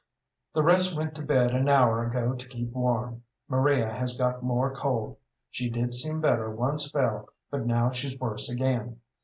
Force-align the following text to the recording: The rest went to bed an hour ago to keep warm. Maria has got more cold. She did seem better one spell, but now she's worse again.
The 0.55 0.63
rest 0.63 0.97
went 0.97 1.13
to 1.13 1.21
bed 1.21 1.53
an 1.53 1.69
hour 1.69 2.03
ago 2.03 2.33
to 2.33 2.47
keep 2.47 2.71
warm. 2.71 3.21
Maria 3.47 3.93
has 3.93 4.17
got 4.17 4.41
more 4.41 4.73
cold. 4.73 5.17
She 5.51 5.69
did 5.69 5.93
seem 5.93 6.19
better 6.21 6.49
one 6.49 6.79
spell, 6.79 7.29
but 7.51 7.67
now 7.67 7.91
she's 7.91 8.19
worse 8.19 8.49
again. 8.49 8.99